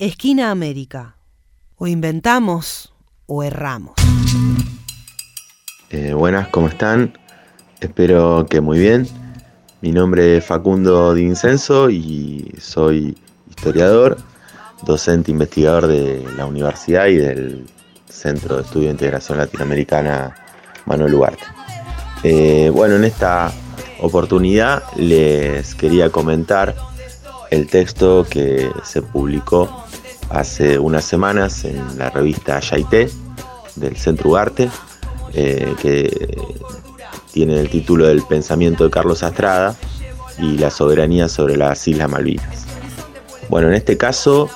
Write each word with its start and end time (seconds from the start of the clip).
Esquina 0.00 0.50
América. 0.50 1.16
O 1.76 1.86
inventamos 1.86 2.90
o 3.26 3.42
erramos. 3.42 3.92
Eh, 5.90 6.14
buenas, 6.14 6.48
¿cómo 6.48 6.68
están? 6.68 7.18
Espero 7.80 8.46
que 8.48 8.62
muy 8.62 8.78
bien. 8.78 9.06
Mi 9.82 9.92
nombre 9.92 10.38
es 10.38 10.44
Facundo 10.46 11.12
Dincenso 11.12 11.90
y 11.90 12.50
soy 12.58 13.14
historiador, 13.50 14.16
docente 14.86 15.32
investigador 15.32 15.86
de 15.86 16.26
la 16.34 16.46
universidad 16.46 17.08
y 17.08 17.16
del 17.16 17.66
Centro 18.08 18.56
de 18.56 18.62
Estudio 18.62 18.86
de 18.86 18.92
Integración 18.92 19.36
Latinoamericana 19.36 20.34
Manuel 20.86 21.14
Ugarte. 21.14 21.44
Eh, 22.22 22.70
bueno, 22.72 22.96
en 22.96 23.04
esta 23.04 23.52
oportunidad 24.00 24.82
les 24.96 25.74
quería 25.74 26.08
comentar 26.08 26.74
el 27.50 27.66
texto 27.66 28.26
que 28.28 28.70
se 28.84 29.02
publicó 29.02 29.84
hace 30.30 30.78
unas 30.78 31.04
semanas 31.04 31.64
en 31.64 31.98
la 31.98 32.10
revista 32.10 32.60
Yaité 32.60 33.10
del 33.76 33.96
Centro 33.96 34.30
Ugarte, 34.30 34.70
eh, 35.34 35.74
que 35.80 36.36
tiene 37.32 37.60
el 37.60 37.68
título 37.68 38.06
del 38.06 38.22
pensamiento 38.22 38.84
de 38.84 38.90
Carlos 38.90 39.22
Astrada 39.22 39.76
y 40.38 40.58
la 40.58 40.70
soberanía 40.70 41.28
sobre 41.28 41.56
las 41.56 41.86
Islas 41.86 42.08
Malvinas. 42.08 42.66
Bueno, 43.48 43.68
en 43.68 43.74
este 43.74 43.96
caso, 43.96 44.48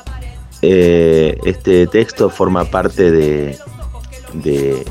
eh, 0.62 1.36
este 1.44 1.86
texto 1.88 2.30
forma 2.30 2.64
parte 2.64 3.10
de, 3.10 3.58
de, 4.32 4.84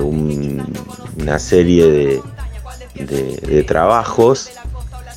una 0.00 1.38
serie 1.38 2.20
de, 2.94 3.64
trabajos 3.64 4.50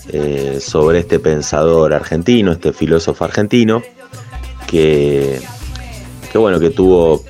eh, 0.09 0.59
sobre 0.61 0.99
este 0.99 1.19
pensador 1.19 1.93
argentino, 1.93 2.51
este 2.51 2.73
filósofo 2.73 3.25
argentino, 3.25 3.81
que, 4.67 5.39
bueno, 6.33 6.59
que 6.59 6.69
tuvo 6.69 7.23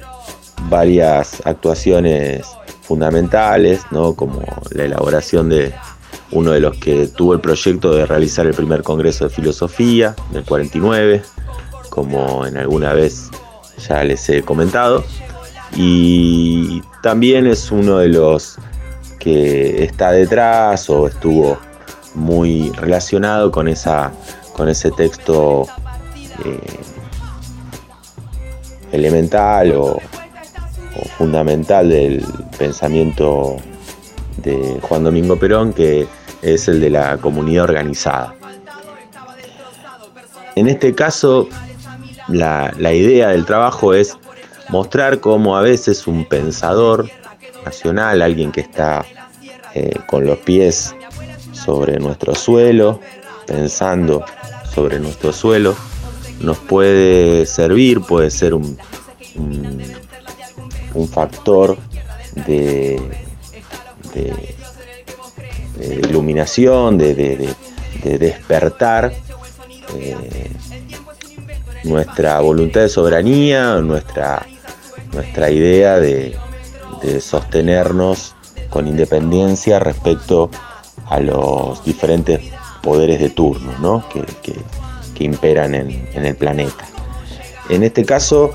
varias 0.69 1.41
actuaciones 1.45 2.45
fundamentales, 2.81 3.81
¿no? 3.91 4.15
como 4.15 4.41
la 4.71 4.83
elaboración 4.83 5.49
de 5.49 5.73
uno 6.31 6.51
de 6.51 6.59
los 6.59 6.77
que 6.77 7.07
tuvo 7.07 7.33
el 7.33 7.39
proyecto 7.39 7.93
de 7.93 8.05
realizar 8.05 8.45
el 8.45 8.53
primer 8.53 8.83
Congreso 8.83 9.25
de 9.25 9.29
Filosofía 9.29 10.15
del 10.31 10.43
49, 10.43 11.21
como 11.89 12.45
en 12.45 12.57
alguna 12.57 12.93
vez 12.93 13.29
ya 13.87 14.03
les 14.03 14.27
he 14.29 14.41
comentado, 14.41 15.03
y 15.75 16.81
también 17.01 17.47
es 17.47 17.71
uno 17.71 17.99
de 17.99 18.09
los 18.09 18.57
que 19.19 19.83
está 19.83 20.11
detrás 20.11 20.89
o 20.89 21.07
estuvo 21.07 21.57
muy 22.15 22.71
relacionado 22.71 23.51
con, 23.51 23.67
esa, 23.67 24.11
con 24.53 24.69
ese 24.69 24.91
texto 24.91 25.67
eh, 26.43 26.59
elemental 28.91 29.73
o, 29.73 29.99
fundamental 31.17 31.89
del 31.89 32.25
pensamiento 32.57 33.57
de 34.37 34.79
Juan 34.81 35.03
Domingo 35.03 35.37
Perón, 35.37 35.73
que 35.73 36.07
es 36.41 36.69
el 36.69 36.79
de 36.79 36.89
la 36.89 37.17
comunidad 37.17 37.65
organizada. 37.65 38.33
En 40.55 40.69
este 40.69 40.95
caso, 40.95 41.49
la, 42.29 42.71
idea 42.79 43.29
del 43.29 43.45
trabajo 43.45 43.93
es 43.93 44.17
mostrar 44.69 45.19
cómo 45.19 45.57
a 45.57 45.61
veces 45.61 46.07
un 46.07 46.25
pensador 46.25 47.09
nacional, 47.65 48.21
alguien 48.21 48.53
que 48.53 48.61
está 48.61 49.05
eh, 49.73 49.99
con 50.07 50.25
los 50.25 50.37
pies 50.39 50.95
sobre 51.65 51.99
nuestro 51.99 52.35
suelo, 52.35 52.99
pensando 53.47 54.23
sobre 54.73 54.99
nuestro 54.99 55.33
suelo, 55.33 55.75
nos 56.41 56.57
puede 56.59 57.45
servir, 57.45 58.01
puede 58.01 58.29
ser 58.29 58.53
un, 58.53 58.77
un, 60.93 61.07
factor 61.07 61.77
de, 62.45 63.01
iluminación, 66.03 66.97
de, 66.97 67.55
despertar 68.03 69.11
eh, 69.95 70.51
nuestra 71.83 72.39
voluntad 72.39 72.81
de 72.81 72.89
soberanía, 72.89 73.77
nuestra, 73.77 74.45
nuestra 75.13 75.49
idea 75.49 75.99
de, 75.99 76.37
sostenernos 77.19 78.33
con 78.71 78.87
independencia 78.87 79.77
respecto 79.77 80.49
a 80.51 80.74
los 81.19 81.83
diferentes 81.83 82.41
poderes 82.81 83.19
de 83.19 83.29
turno 83.29 84.03
que, 84.09 85.23
imperan 85.23 85.73
en, 85.73 86.07
el 86.13 86.35
planeta. 86.35 86.85
En 87.69 87.83
este 87.83 88.03
caso, 88.03 88.51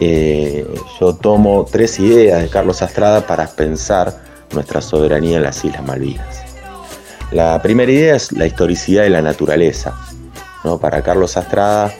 eh, 0.00 0.66
yo 1.00 1.14
tomo 1.14 1.66
tres 1.70 1.98
ideas 2.00 2.42
de 2.42 2.48
Carlos 2.48 2.82
Astrada 2.82 3.26
para 3.26 3.46
pensar 3.46 4.22
nuestra 4.52 4.80
soberanía 4.80 5.36
en 5.36 5.44
las 5.44 5.64
Islas 5.64 5.84
Malvinas. 5.84 6.42
La 7.30 7.60
primera 7.62 7.90
idea 7.92 8.16
es 8.16 8.32
la 8.32 8.46
historicidad 8.46 9.02
de 9.02 9.10
la 9.10 9.22
naturaleza. 9.22 9.94
¿no? 10.64 10.78
Para 10.78 11.02
Carlos 11.02 11.36
Astrada, 11.36 11.92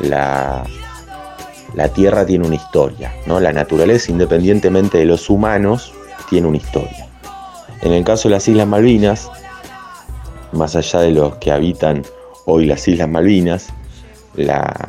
la, 0.00 0.64
la 1.74 1.88
Tierra 1.88 2.24
tiene 2.26 2.46
una 2.46 2.56
historia. 2.56 3.14
¿no? 3.26 3.38
La 3.38 3.52
naturaleza, 3.52 4.10
independientemente 4.10 4.98
de 4.98 5.04
los 5.04 5.28
humanos, 5.30 5.92
tiene 6.28 6.48
una 6.48 6.56
historia. 6.56 7.05
En 7.82 7.92
el 7.92 8.04
caso 8.04 8.28
de 8.28 8.34
las 8.34 8.48
Islas 8.48 8.66
Malvinas, 8.66 9.30
más 10.52 10.76
allá 10.76 11.00
de 11.00 11.10
los 11.10 11.36
que 11.36 11.52
habitan 11.52 12.02
hoy 12.46 12.66
las 12.66 12.88
Islas 12.88 13.08
Malvinas, 13.08 13.68
las 14.36 14.82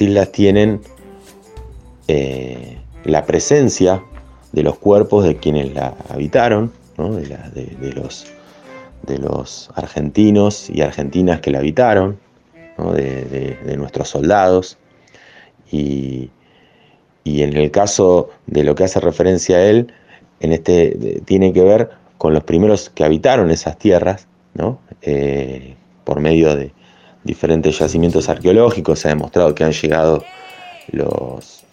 islas 0.00 0.32
tienen 0.32 0.80
eh, 2.08 2.78
la 3.04 3.24
presencia 3.24 4.02
de 4.52 4.62
los 4.62 4.78
cuerpos 4.78 5.24
de 5.24 5.36
quienes 5.36 5.74
la 5.74 5.94
habitaron, 6.08 6.72
de, 6.96 7.92
los, 9.18 9.70
argentinos 9.74 10.70
y 10.70 10.82
argentinas 10.82 11.40
que 11.40 11.50
la 11.50 11.58
habitaron, 11.58 12.18
de, 12.78 13.74
nuestros 13.76 14.08
soldados. 14.08 14.78
Y, 15.70 16.30
y 17.24 17.42
en 17.42 17.56
el 17.56 17.70
caso 17.70 18.30
de 18.46 18.64
lo 18.64 18.74
que 18.74 18.84
hace 18.84 19.00
referencia 19.00 19.56
a 19.56 19.64
él, 19.64 19.92
en 20.40 20.52
este 20.52 21.22
tiene 21.24 21.52
que 21.52 21.62
ver 21.62 21.90
con 22.18 22.32
los 22.34 22.44
primeros 22.44 22.90
que 22.90 23.04
habitaron 23.04 23.50
esas 23.50 23.78
tierras, 23.78 24.26
¿no? 24.54 24.78
Eh, 25.02 25.74
por 26.04 26.20
medio 26.20 26.54
de 26.54 26.72
diferentes 27.24 27.78
yacimientos 27.78 28.28
arqueológicos 28.28 29.00
se 29.00 29.08
ha 29.08 29.10
demostrado 29.10 29.54
que 29.54 29.64
han 29.64 29.72
llegado 29.72 30.22
los, 30.92 31.64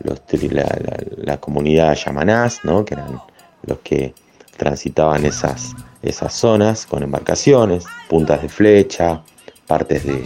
la, 0.00 1.36
comunidad 1.38 1.94
yamanás, 1.94 2.60
¿no? 2.64 2.84
que 2.84 2.94
eran 2.94 3.20
los 3.64 3.78
que 3.80 4.14
transitaban 4.56 5.26
esas, 5.26 5.74
esas 6.02 6.32
zonas 6.32 6.86
con 6.86 7.02
embarcaciones, 7.02 7.84
puntas 8.08 8.42
de 8.42 8.48
flecha, 8.48 9.22
partes 9.66 10.04
de, 10.04 10.24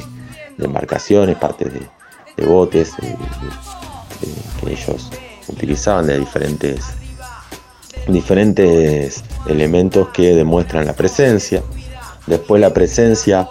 embarcaciones, 0.59 1.37
partes 1.37 1.73
de, 1.73 2.47
botes 2.47 2.93
que 4.61 4.73
ellos 4.73 5.11
utilizaban 5.49 6.07
de 6.07 6.19
diferentes 6.19 6.85
diferentes 8.07 9.23
elementos 9.49 10.09
que 10.09 10.35
demuestran 10.35 10.87
la 10.87 10.93
presencia. 10.93 11.63
Después 12.27 12.61
la 12.61 12.73
presencia 12.73 13.49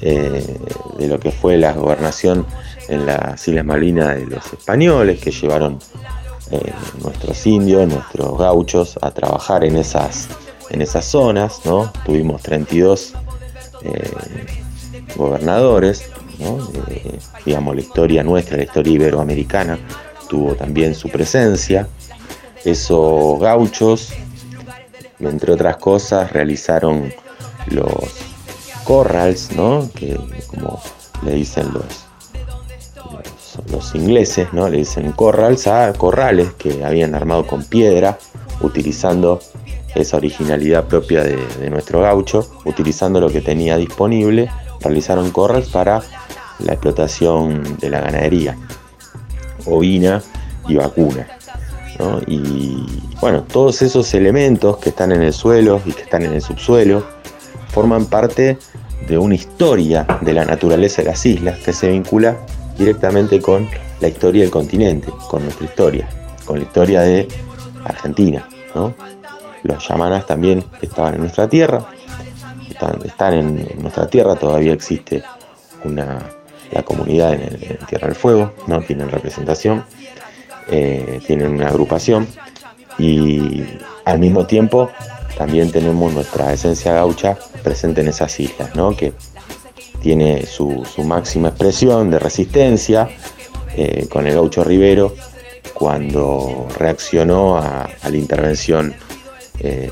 eh, 0.00 0.58
de 0.98 1.06
lo 1.08 1.18
que 1.20 1.30
fue 1.30 1.56
la 1.56 1.72
gobernación 1.72 2.46
en 2.88 3.06
las 3.06 3.46
Islas 3.46 3.64
Malvinas 3.64 4.16
de 4.16 4.26
los 4.26 4.52
españoles, 4.52 5.20
que 5.20 5.30
llevaron 5.30 5.78
eh, 6.50 6.72
nuestros 7.02 7.46
indios, 7.46 7.88
nuestros 7.88 8.38
gauchos 8.38 8.98
a 9.00 9.10
trabajar 9.10 9.64
en 9.64 9.76
esas, 9.76 10.28
en 10.70 10.82
esas 10.82 11.04
zonas. 11.04 11.60
¿no? 11.64 11.92
Tuvimos 12.04 12.42
32 12.42 13.14
eh, 13.82 14.10
gobernadores, 15.16 16.10
digamos 17.46 17.74
la 17.74 17.80
historia 17.80 18.22
nuestra, 18.22 18.56
la 18.56 18.64
historia 18.64 18.92
iberoamericana, 18.92 19.78
tuvo 20.28 20.54
también 20.54 20.94
su 20.94 21.08
presencia. 21.08 21.86
Esos 22.64 23.40
gauchos, 23.40 24.12
entre 25.20 25.52
otras 25.52 25.76
cosas, 25.76 26.32
realizaron 26.32 27.12
los 27.66 27.94
corrals, 28.84 29.52
¿no? 29.52 29.90
Que 29.94 30.18
como 30.48 30.80
le 31.22 31.32
dicen 31.32 31.72
los, 31.72 32.06
los, 33.70 33.94
ingleses, 33.94 34.52
¿no? 34.52 34.68
Le 34.68 34.78
dicen 34.78 35.12
corrals 35.12 35.66
a 35.66 35.92
corrales 35.92 36.52
que 36.54 36.84
habían 36.84 37.14
armado 37.14 37.46
con 37.46 37.64
piedra, 37.64 38.18
utilizando 38.60 39.40
esa 39.94 40.16
originalidad 40.16 40.84
propia 40.84 41.22
de, 41.22 41.70
nuestro 41.70 42.00
gaucho, 42.00 42.50
utilizando 42.64 43.20
lo 43.20 43.30
que 43.30 43.40
tenía 43.40 43.76
disponible, 43.76 44.50
realizaron 44.80 45.30
corrals 45.30 45.68
para 45.68 46.02
la 46.58 46.72
explotación 46.72 47.78
de 47.78 47.90
la 47.90 48.00
ganadería 48.00 48.56
ovina 49.66 50.22
y 50.68 50.76
vacuna. 50.76 51.26
Y 52.26 52.86
bueno, 53.20 53.42
todos 53.42 53.82
esos 53.82 54.12
elementos 54.14 54.78
que 54.78 54.90
están 54.90 55.12
en 55.12 55.22
el 55.22 55.32
suelo 55.32 55.80
y 55.84 55.92
que 55.92 56.02
están 56.02 56.22
en 56.22 56.32
el 56.32 56.42
subsuelo 56.42 57.04
forman 57.68 58.06
parte 58.06 58.58
de 59.08 59.18
una 59.18 59.34
historia 59.34 60.06
de 60.22 60.32
la 60.32 60.44
naturaleza 60.44 61.02
de 61.02 61.08
las 61.08 61.24
islas 61.26 61.58
que 61.60 61.72
se 61.72 61.90
vincula 61.90 62.36
directamente 62.78 63.40
con 63.40 63.68
la 64.00 64.08
historia 64.08 64.42
del 64.42 64.50
continente, 64.50 65.12
con 65.28 65.44
nuestra 65.44 65.66
historia, 65.66 66.08
con 66.44 66.58
la 66.58 66.64
historia 66.64 67.00
de 67.02 67.28
Argentina. 67.84 68.46
Los 69.62 69.88
yamanas 69.88 70.26
también 70.26 70.64
estaban 70.82 71.14
en 71.14 71.20
nuestra 71.20 71.48
tierra, 71.48 71.86
están, 73.04 73.34
en 73.34 73.68
nuestra 73.80 74.06
tierra, 74.08 74.34
todavía 74.36 74.72
existe 74.72 75.22
una, 75.84 76.18
la 76.70 76.82
comunidad 76.82 77.34
en, 77.34 77.78
Tierra 77.86 78.08
del 78.08 78.16
Fuego, 78.16 78.52
no 78.66 78.80
tienen 78.80 79.10
representación, 79.10 79.84
eh, 80.68 81.20
tienen 81.26 81.52
una 81.52 81.68
agrupación 81.68 82.26
y 82.98 83.64
al 84.04 84.18
mismo 84.18 84.46
tiempo 84.46 84.90
también 85.36 85.70
tenemos 85.70 86.12
nuestra 86.12 86.52
esencia 86.52 86.94
gaucha 86.94 87.36
presente 87.62 88.00
en 88.00 88.08
esas 88.08 88.38
islas, 88.38 88.74
¿no? 88.74 88.96
que 88.96 89.12
tiene 90.00 90.46
su, 90.46 90.84
máxima 91.04 91.48
expresión 91.48 92.10
de 92.10 92.18
resistencia 92.18 93.08
eh, 93.76 94.06
con 94.10 94.26
el 94.26 94.34
gaucho 94.34 94.62
Rivero 94.62 95.14
cuando 95.72 96.68
reaccionó 96.78 97.58
a, 97.58 97.88
la 98.08 98.16
intervención 98.16 98.94
eh, 99.60 99.90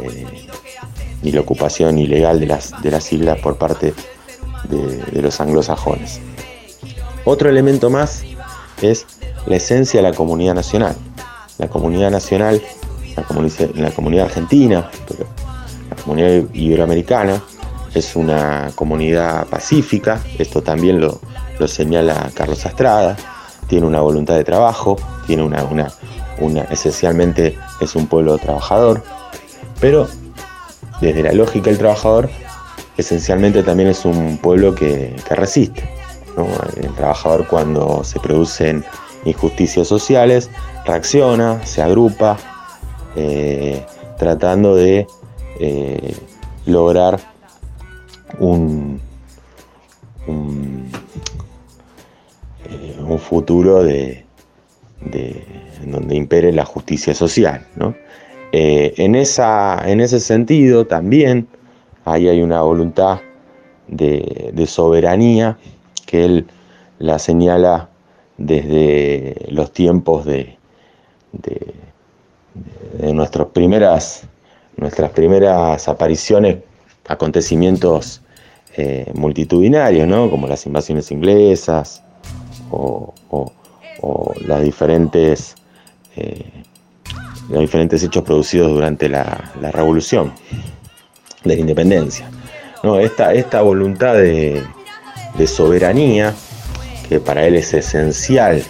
y 1.23 1.33
la 1.33 1.41
ocupación 1.41 1.99
ilegal 1.99 2.41
de 2.41 2.47
las, 2.47 2.81
de 2.83 2.91
las 2.91 3.13
islas 3.13 3.39
por 3.41 3.57
parte 3.57 3.95
de, 4.69 5.23
los 5.23 5.41
anglosajones. 5.41 6.21
Otro 7.25 7.49
elemento 7.49 7.91
más 7.91 8.23
es 8.81 9.07
la 9.47 9.57
esencia 9.57 10.03
de 10.03 10.09
la 10.11 10.15
comunidad 10.15 10.55
nacional. 10.55 10.97
La 11.59 11.69
comunidad 11.69 12.11
nacional, 12.11 12.63
la, 13.17 13.91
comunidad 13.93 14.25
argentina, 14.25 14.91
la 15.91 15.97
comunidad 16.03 16.45
iberoamericana, 16.55 17.43
es 17.95 18.17
una 18.17 18.71
comunidad 18.75 19.47
pacífica, 19.47 20.21
esto 20.39 20.63
también 20.63 21.01
lo, 21.01 21.21
señala 21.67 22.31
Carlos 22.35 22.65
Astrada, 22.65 23.17
tiene 23.69 23.87
una 23.87 24.01
voluntad 24.01 24.35
de 24.35 24.45
trabajo, 24.45 24.97
tiene 25.27 25.43
una, 25.43 25.63
una, 26.41 26.63
esencialmente 26.71 27.57
es 27.81 27.95
un 27.95 28.07
pueblo 28.07 28.39
trabajador, 28.39 29.03
pero 29.81 30.09
desde 31.01 31.23
la 31.23 31.33
lógica 31.33 31.69
del 31.69 31.79
trabajador, 31.79 32.31
esencialmente 32.97 33.63
también 33.63 33.91
es 33.91 34.05
un 34.05 34.39
pueblo 34.39 34.75
que, 34.75 35.15
resiste. 35.31 35.89
El 36.77 36.95
trabajador 36.95 37.47
cuando 37.47 38.03
se 38.05 38.19
producen 38.19 38.85
injusticias 39.25 39.87
sociales 39.89 40.51
reacciona, 40.85 41.65
se 41.65 41.83
agrupa, 41.83 42.37
eh, 43.17 43.85
tratando 44.19 44.75
de 44.75 45.07
eh, 45.61 46.17
lograr 46.67 47.21
un, 48.39 49.01
un, 50.27 50.91
eh, 52.65 53.19
futuro 53.19 53.83
de, 53.83 54.25
donde 55.85 56.15
impere 56.15 56.53
la 56.53 56.65
justicia 56.65 57.15
social. 57.15 57.67
Eh, 58.53 58.95
en, 58.97 59.15
esa, 59.15 59.83
en 59.87 60.01
ese 60.01 60.21
sentido 60.21 60.87
también 60.87 61.49
ahí 62.05 62.29
hay 62.29 62.43
una 62.43 62.63
voluntad 62.63 63.21
de, 63.89 64.65
soberanía 64.67 65.59
que 66.07 66.25
él 66.25 66.47
la 66.99 67.19
señala 67.19 67.89
desde 68.39 69.47
los 69.51 69.73
tiempos 69.73 70.25
de, 70.25 70.57
de, 71.33 71.75
nuestras 73.13 73.49
primeras 73.49 74.27
nuestras 74.77 75.11
primeras 75.11 75.89
apariciones, 75.89 76.59
acontecimientos 77.09 78.23
eh, 78.77 79.11
multitudinarios, 79.15 80.09
¿no? 80.09 80.31
como 80.31 80.47
las 80.47 80.67
invasiones 80.67 81.11
inglesas 81.11 82.03
o, 82.71 83.15
las 84.45 84.63
diferentes, 84.63 85.55
eh, 86.17 86.45
los 87.49 87.61
diferentes 87.61 88.03
hechos 88.03 88.25
producidos 88.25 88.73
durante 88.73 89.09
la, 89.09 89.53
revolución 89.73 90.33
de 91.45 91.55
la 91.55 91.61
independencia. 91.61 92.29
¿no? 92.83 92.99
Esta, 92.99 93.33
esta 93.33 93.63
voluntad 93.63 94.15
de 94.15 94.65
soberanía, 95.47 96.35
que 97.13 97.21
para 97.21 97.47
él 97.47 97.57
es 97.57 97.75
esencial 97.75 98.63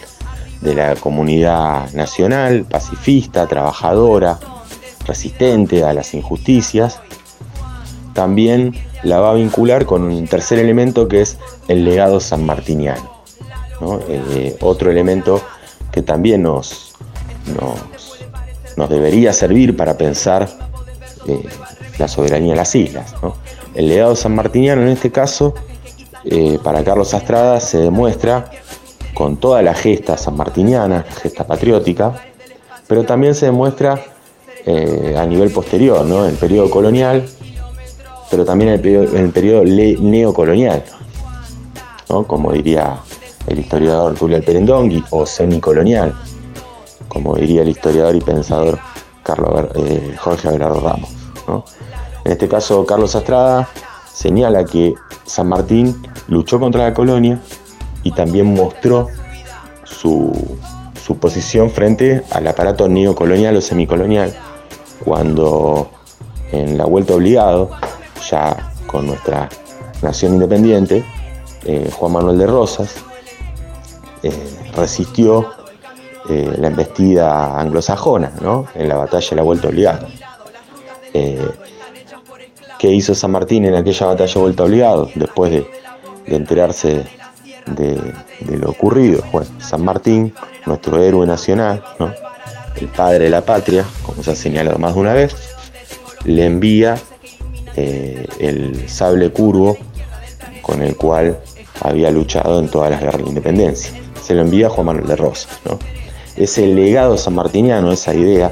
de 0.63 0.75
la 0.75 0.97
comunidad 0.97 1.93
nacional, 1.93 2.65
pacifista, 2.65 3.47
trabajadora, 3.47 4.41
resistente 5.07 5.85
a 5.85 5.93
las 5.93 6.13
injusticias, 6.13 6.99
también 8.15 8.75
la 9.05 9.21
va 9.21 9.31
a 9.31 9.35
vincular 9.35 9.87
con 9.87 10.03
un 10.03 10.27
tercer 10.27 10.59
elemento 10.59 11.07
que 11.07 11.21
es 11.21 11.39
el 11.69 11.85
legado 11.85 12.19
sanmartiniano. 12.19 13.23
Eh, 14.09 14.57
otro 14.61 14.91
elemento 14.91 15.41
que 15.93 16.03
también 16.03 16.43
nos, 16.43 16.95
nos, 18.77 18.89
debería 18.91 19.33
servir 19.33 19.77
para 19.77 19.97
pensar 19.97 20.49
eh, 21.29 21.45
la 21.99 22.09
soberanía 22.09 22.53
de 22.53 22.57
las 22.57 22.75
islas. 22.75 23.15
El 23.77 23.89
legado 23.89 24.17
sanmartiniano 24.17 24.83
en 24.83 24.89
este 24.89 25.13
caso, 25.13 25.55
eh, 26.25 26.59
para 26.63 26.85
Carlos 26.85 27.15
Astrada, 27.15 27.61
se 27.61 27.79
demuestra 27.79 28.51
con 29.15 29.37
toda 29.37 29.63
la 29.63 29.75
gesta 29.75 30.17
sanmartiniana, 30.17 31.05
gesta 31.23 31.47
patriótica, 31.47 32.13
pero 32.87 33.05
también 33.05 33.35
se 33.35 33.47
demuestra 33.47 34.01
a 34.65 35.27
nivel 35.27 35.51
posterior, 35.51 36.05
¿no? 36.05 36.25
el 36.25 36.37
periodo 36.37 36.71
colonial, 36.71 37.27
pero 38.31 38.47
también 38.47 38.71
en 38.71 39.17
el 39.17 39.31
periodo, 39.31 39.65
neocolonial, 39.65 40.85
como 42.27 42.53
diría 42.53 42.99
el 43.47 43.59
historiador 43.59 44.15
Tulio 44.15 44.43
Perendongui, 44.43 45.05
o 45.11 45.27
semicolonial, 45.27 46.15
como 47.09 47.37
diría 47.37 47.61
el 47.61 47.69
historiador 47.69 48.15
y 48.17 48.21
pensador 48.21 48.79
Carlos, 49.23 49.67
eh, 49.75 50.17
Jorge 50.19 50.49
Abelardo 50.49 50.81
Ramos. 50.81 51.11
En 52.25 52.33
este 52.33 52.49
caso, 52.49 52.87
Carlos 52.87 53.15
Astrada 53.15 53.69
señala 54.13 54.65
que 54.65 54.95
San 55.25 55.49
Martín 55.49 56.03
luchó 56.29 56.61
contra 56.61 56.85
la 56.85 56.95
colonia 56.95 57.41
y 58.03 58.13
también 58.13 58.55
mostró 58.55 59.09
su, 59.85 60.33
su 61.05 61.17
posición 61.19 61.71
frente 61.71 62.23
al 62.31 62.47
aparato 62.47 62.89
neocolonial 62.89 63.57
o 63.57 63.61
semicolonial, 63.61 64.35
cuando 65.05 65.91
en 66.53 66.79
la 66.79 66.85
vuelta 66.85 67.15
obligado 67.15 67.71
ya 68.31 68.73
con 68.87 69.07
nuestra 69.07 69.49
nación 70.03 70.35
independiente, 70.35 71.05
eh, 71.65 71.91
Juan 71.93 72.13
Manuel 72.13 72.39
de 72.39 72.47
Rosas, 72.47 72.97
eh, 74.23 74.33
resistió 74.77 75.51
eh, 76.29 76.55
la 76.59 76.69
embestida 76.69 77.59
anglosajona 77.59 78.33
en 78.75 78.89
la 78.89 78.97
batalla 78.97 79.31
de 79.31 79.37
la 79.37 79.43
Vuelta 79.43 79.69
Obligada. 79.69 80.07
¿Qué 82.83 82.91
hizo 82.91 83.15
San 83.15 83.31
Martín 83.31 83.65
en 83.65 83.77
aquella 83.77 84.07
batalla 84.07 84.41
Vuelta 84.41 84.65
Obligado? 84.65 85.09
Después 85.15 85.53
de, 85.53 85.65
enterarse 86.27 87.05
de, 87.77 87.97
lo 88.59 88.71
ocurrido. 88.71 89.23
Bueno, 89.31 89.47
San 89.61 89.85
Martín, 89.85 90.35
nuestro 90.67 91.01
héroe 91.01 91.25
nacional, 91.25 91.81
el 92.75 92.89
padre 92.89 93.27
de 93.27 93.31
la 93.31 93.43
patria, 93.43 93.85
como 94.05 94.25
se 94.25 94.33
ha 94.33 94.35
señalado 94.35 94.81
más 94.81 94.97
de 94.97 95.01
una 95.01 95.13
vez, 95.13 95.55
le 96.25 96.45
envía 96.45 96.97
eh, 97.77 98.27
el 98.41 98.89
sable 98.89 99.31
curvo 99.31 99.79
con 100.61 100.83
el 100.83 100.97
cual 100.97 101.39
había 101.83 102.11
luchado 102.11 102.59
en 102.59 102.69
todas 102.69 102.91
las 102.91 103.01
guerras 103.01 103.23
de 103.23 103.29
independencia. 103.29 103.93
Se 104.21 104.35
lo 104.35 104.41
envía 104.41 104.67
a 104.67 104.71
Juan 104.71 104.87
Manuel 104.89 105.07
de 105.07 105.15
Rosas. 105.15 105.57
¿no? 105.67 105.79
Ese 106.35 106.67
legado 106.67 107.17
sanmartiniano, 107.17 107.93
esa 107.93 108.13
idea 108.13 108.51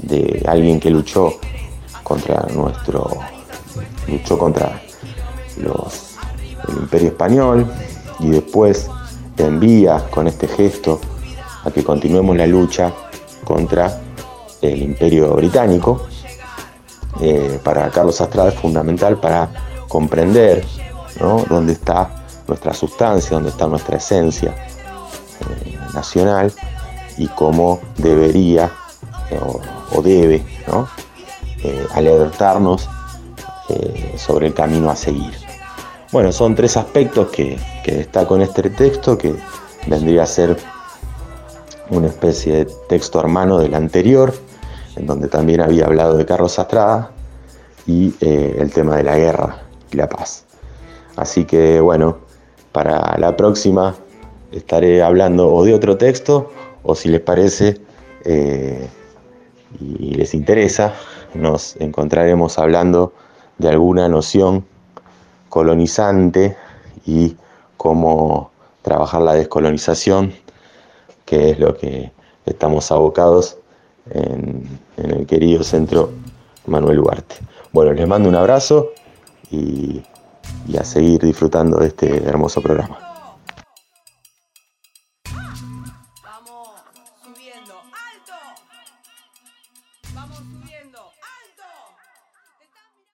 de 0.00 0.42
alguien 0.46 0.80
que 0.80 0.90
luchó 0.90 1.38
contra 2.02 2.46
nuestro. 2.52 3.08
Luchó 4.14 4.38
contra 4.38 4.80
los, 5.58 6.16
el 6.68 6.76
imperio 6.78 7.08
español 7.08 7.66
y 8.20 8.30
después 8.30 8.88
envía 9.36 10.04
con 10.10 10.26
este 10.26 10.48
gesto 10.48 11.00
a 11.64 11.70
que 11.70 11.82
continuemos 11.82 12.36
la 12.36 12.46
lucha 12.46 12.92
contra 13.44 14.00
el 14.62 14.82
imperio 14.82 15.34
británico 15.34 16.06
eh, 17.20 17.60
para 17.62 17.90
Carlos 17.90 18.20
Astrada 18.20 18.48
es 18.48 18.54
fundamental 18.56 19.18
para 19.20 19.48
comprender 19.88 20.64
dónde 21.48 21.74
está 21.74 22.24
nuestra 22.48 22.74
sustancia, 22.74 23.30
dónde 23.30 23.50
está 23.50 23.68
nuestra 23.68 23.98
esencia 23.98 24.50
eh, 24.50 25.78
nacional 25.94 26.52
y 27.16 27.28
cómo 27.28 27.80
debería 27.96 28.70
eh, 29.30 29.38
o, 29.92 30.02
debe 30.02 30.44
alertarnos 31.94 32.88
sobre 34.16 34.48
el 34.48 34.54
camino 34.54 34.90
a 34.90 34.96
seguir. 34.96 35.32
Bueno, 36.12 36.32
son 36.32 36.54
tres 36.54 36.76
aspectos 36.76 37.28
que, 37.30 37.58
que 37.84 37.92
destaco 37.92 38.36
en 38.36 38.42
este 38.42 38.70
texto 38.70 39.18
que 39.18 39.34
vendría 39.86 40.22
a 40.22 40.26
ser 40.26 40.56
una 41.90 42.08
especie 42.08 42.64
de 42.64 42.72
texto 42.88 43.20
hermano 43.20 43.58
del 43.58 43.74
anterior, 43.74 44.34
en 44.96 45.06
donde 45.06 45.28
también 45.28 45.60
había 45.60 45.86
hablado 45.86 46.16
de 46.16 46.24
Carlos 46.24 46.58
Astrada 46.58 47.10
y 47.86 48.14
eh, 48.20 48.56
el 48.58 48.72
tema 48.72 48.96
de 48.96 49.02
la 49.02 49.16
guerra 49.16 49.62
y 49.90 49.96
la 49.96 50.08
paz. 50.08 50.44
Así 51.16 51.44
que 51.44 51.80
bueno, 51.80 52.18
para 52.72 53.16
la 53.18 53.36
próxima 53.36 53.94
estaré 54.52 55.02
hablando 55.02 55.52
o 55.52 55.64
de 55.64 55.74
otro 55.74 55.96
texto 55.96 56.50
o 56.82 56.94
si 56.94 57.08
les 57.08 57.20
parece 57.20 57.80
eh, 58.24 58.88
y 59.80 60.14
les 60.14 60.34
interesa, 60.34 60.94
nos 61.34 61.76
encontraremos 61.76 62.58
hablando 62.58 63.12
de 63.58 63.68
alguna 63.68 64.08
noción 64.08 64.64
colonizante 65.48 66.56
y 67.06 67.36
cómo 67.76 68.50
trabajar 68.82 69.22
la 69.22 69.34
descolonización, 69.34 70.32
que 71.24 71.50
es 71.50 71.58
lo 71.58 71.76
que 71.76 72.12
estamos 72.46 72.90
abocados 72.90 73.58
en, 74.10 74.80
el 74.96 75.26
querido 75.26 75.62
centro 75.62 76.10
Manuel 76.66 77.00
Ugarte. 77.00 77.36
Bueno, 77.72 77.92
les 77.92 78.06
mando 78.06 78.28
un 78.28 78.34
abrazo 78.34 78.90
y 79.50 80.02
a 80.78 80.84
seguir 80.84 81.20
disfrutando 81.20 81.78
de 81.78 81.88
este 81.88 82.24
hermoso 82.24 82.60
programa. 82.60 83.13